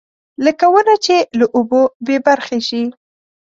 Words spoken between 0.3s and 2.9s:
لکه ونه چې له اوبو بېبرخې شي.